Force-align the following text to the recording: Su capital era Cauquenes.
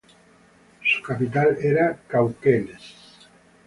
Su 0.83 1.03
capital 1.03 1.59
era 1.61 1.95
Cauquenes. 2.07 2.95